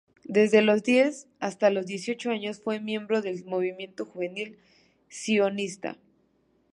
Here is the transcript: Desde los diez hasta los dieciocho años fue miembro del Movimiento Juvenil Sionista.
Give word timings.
Desde 0.25 0.63
los 0.63 0.81
diez 0.81 1.27
hasta 1.39 1.69
los 1.69 1.85
dieciocho 1.85 2.31
años 2.31 2.59
fue 2.59 2.79
miembro 2.79 3.21
del 3.21 3.45
Movimiento 3.45 4.03
Juvenil 4.03 4.57
Sionista. 5.09 5.95